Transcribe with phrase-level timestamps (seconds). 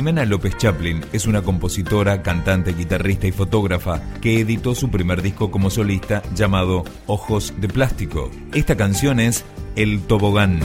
[0.00, 5.50] Jimena López Chaplin es una compositora, cantante, guitarrista y fotógrafa que editó su primer disco
[5.50, 8.30] como solista llamado Ojos de Plástico.
[8.54, 9.44] Esta canción es
[9.76, 10.58] El Tobogán.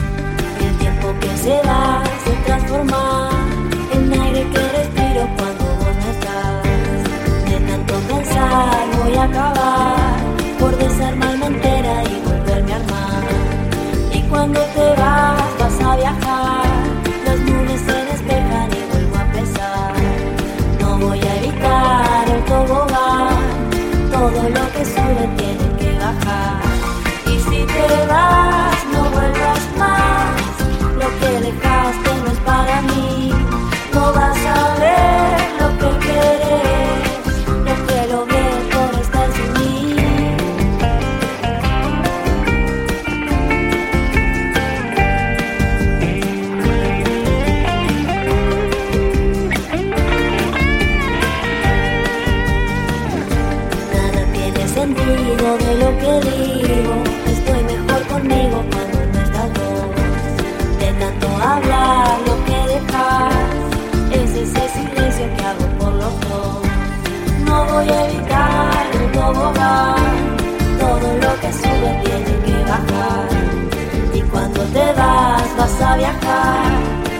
[0.58, 1.60] El tiempo que se
[2.46, 3.28] transforma
[3.92, 5.66] en aire que respiro cuando
[8.08, 9.85] pensar voy a acabar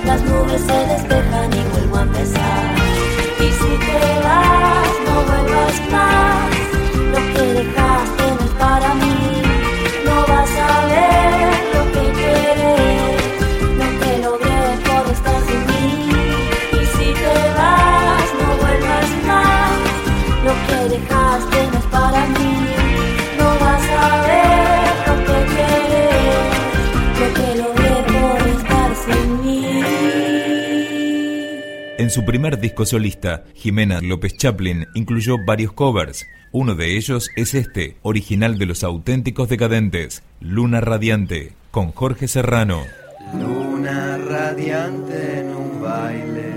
[0.04, 2.75] Las nubes se despejan y vuelvo a empezar.
[32.06, 36.24] En su primer disco solista, Jimena López Chaplin incluyó varios covers.
[36.52, 42.84] Uno de ellos es este, original de los auténticos decadentes, Luna Radiante, con Jorge Serrano.
[43.36, 46.52] Luna radiante en un baile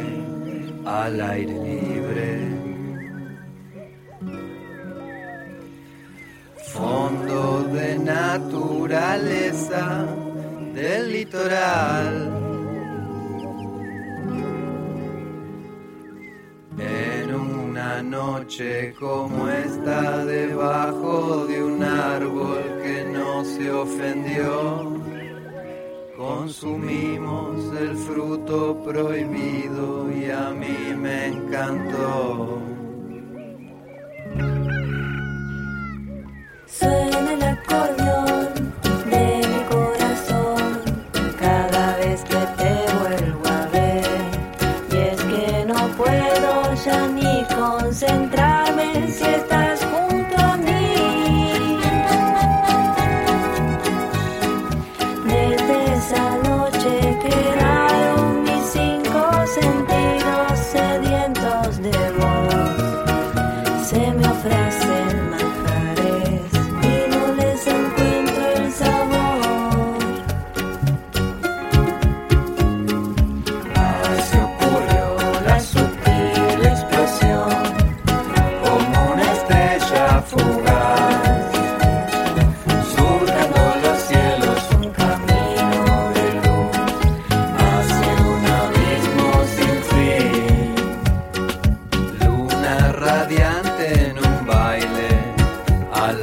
[0.85, 2.47] al aire libre.
[6.67, 10.05] Fondo de naturaleza
[10.75, 12.48] del litoral.
[18.09, 24.99] Noche como esta, debajo de un árbol que no se ofendió,
[26.17, 32.68] consumimos el fruto prohibido y a mí me encantó.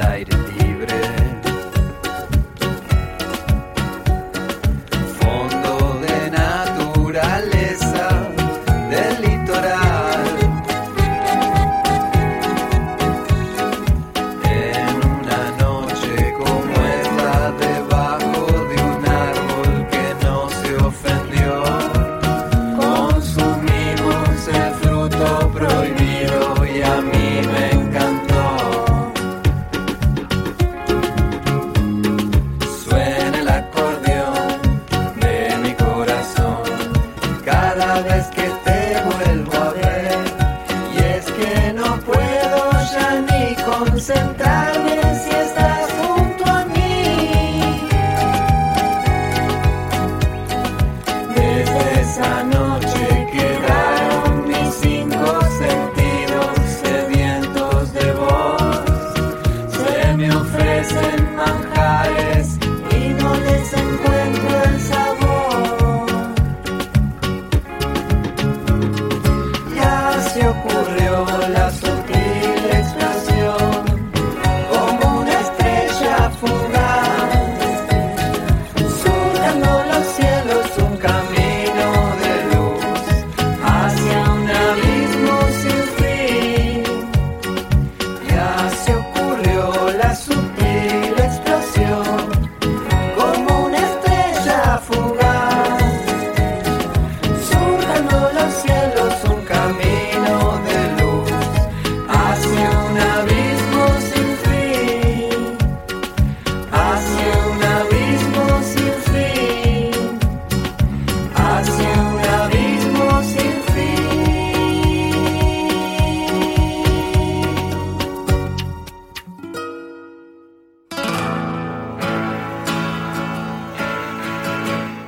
[0.06, 0.45] decided.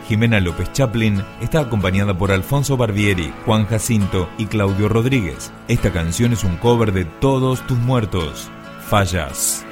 [0.09, 5.53] Jimena López Chaplin está acompañada por Alfonso Barbieri, Juan Jacinto y Claudio Rodríguez.
[5.69, 8.51] Esta canción es un cover de Todos tus muertos.
[8.89, 9.67] Fallas.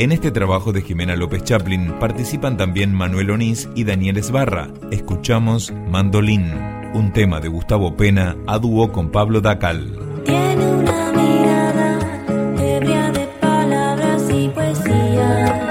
[0.00, 4.68] En este trabajo de Jimena López Chaplin participan también Manuel Onís y Daniel Esbarra.
[4.90, 6.54] Escuchamos Mandolín,
[6.94, 9.98] un tema de Gustavo Pena a dúo con Pablo Dacal.
[10.24, 11.98] Tiene una mirada
[13.12, 15.69] de palabras y poesía.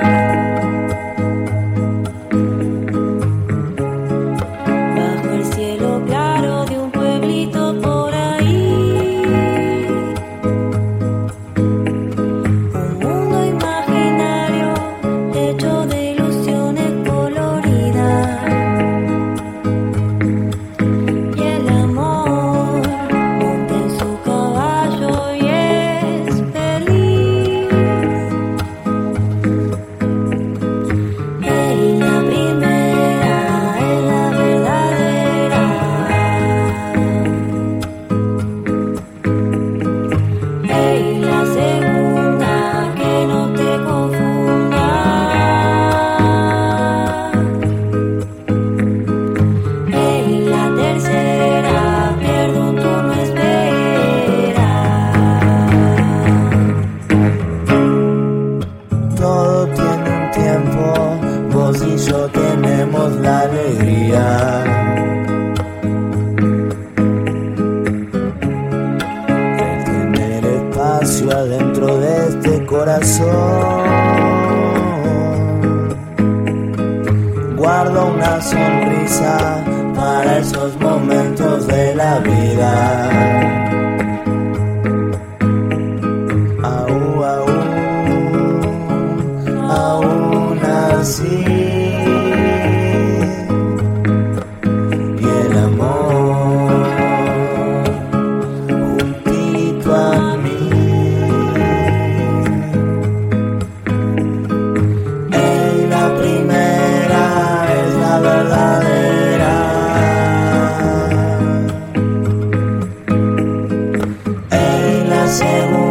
[115.30, 115.89] fazendo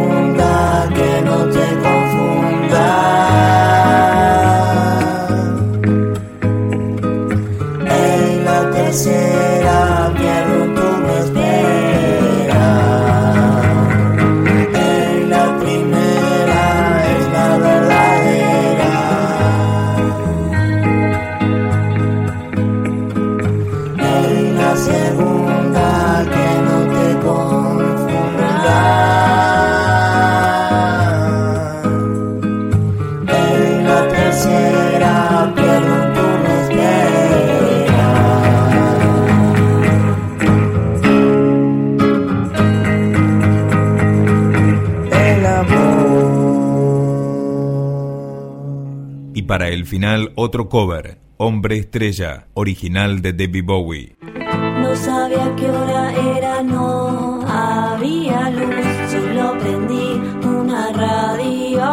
[49.89, 54.15] final otro cover, Hombre Estrella, original de Debbie Bowie.
[54.21, 58.75] No sabía qué hora era, no había luz,
[59.09, 61.83] solo prendí una radio.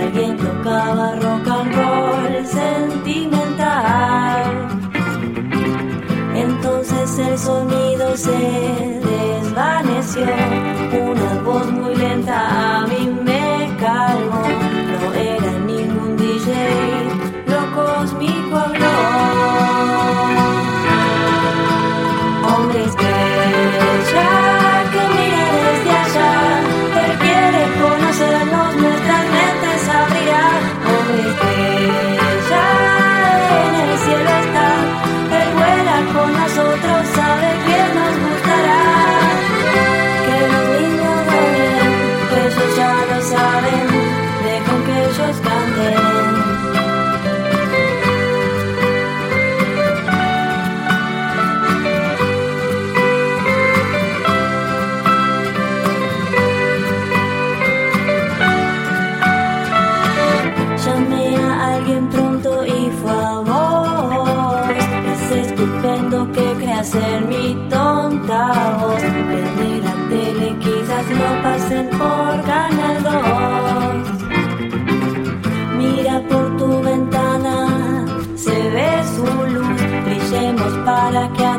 [0.00, 4.42] Alguien tocaba rock and roll sentimental.
[6.34, 13.01] Entonces el sonido se desvaneció, una voz muy lenta a mí.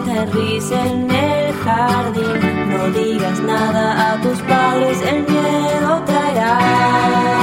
[0.03, 2.69] aterrice en el jardín.
[2.69, 7.42] No digas nada a tus padres, el miedo traerá.